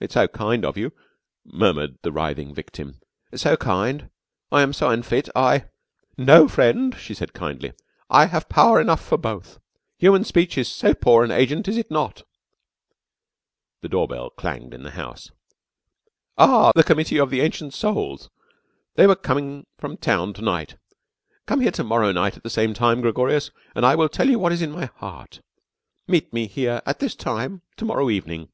"It's 0.00 0.14
so 0.14 0.26
kind 0.26 0.64
of 0.64 0.76
you," 0.76 0.92
murmured 1.44 1.98
the 2.02 2.10
writhing 2.10 2.52
victim, 2.52 2.98
"so 3.32 3.56
kind. 3.56 4.10
I 4.50 4.60
am 4.62 4.72
so 4.72 4.90
unfit, 4.90 5.28
I" 5.36 5.66
"No, 6.18 6.48
friend," 6.48 6.96
she 6.98 7.14
said 7.14 7.32
kindly. 7.32 7.72
"I 8.10 8.26
have 8.26 8.48
power 8.48 8.80
enough 8.80 9.00
for 9.00 9.16
both. 9.16 9.54
The 9.54 9.60
human 10.08 10.24
speech 10.24 10.58
is 10.58 10.66
so 10.66 10.94
poor 10.94 11.22
an 11.22 11.30
agent, 11.30 11.68
is 11.68 11.76
it 11.78 11.92
not?" 11.92 12.24
A 13.84 13.88
door 13.88 14.08
bell 14.08 14.30
clanged 14.30 14.74
in 14.74 14.82
the 14.82 14.90
house. 14.98 15.30
"Ah, 16.36 16.72
the 16.74 16.82
Committee 16.82 17.20
of 17.20 17.30
the 17.30 17.40
Ancient 17.40 17.72
Souls. 17.72 18.28
They 18.96 19.06
were 19.06 19.14
coming 19.14 19.64
from 19.78 19.96
town 19.96 20.32
to 20.32 20.42
night. 20.42 20.74
Come 21.46 21.60
here 21.60 21.70
to 21.70 21.84
morrow 21.84 22.10
night 22.10 22.36
at 22.36 22.42
the 22.42 22.50
same 22.50 22.74
time, 22.74 23.00
Gregorius, 23.00 23.52
and 23.76 23.86
I 23.86 23.94
will 23.94 24.08
tell 24.08 24.28
you 24.28 24.40
what 24.40 24.50
is 24.50 24.60
in 24.60 24.72
my 24.72 24.86
heart. 24.86 25.40
Meet 26.08 26.32
me 26.32 26.48
here 26.48 26.82
at 26.84 26.98
this 26.98 27.14
time 27.14 27.62
to 27.76 27.84
morrow 27.84 28.10
evening." 28.10 28.48